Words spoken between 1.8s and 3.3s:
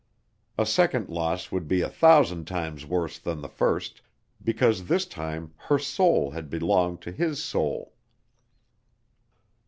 a thousand times worse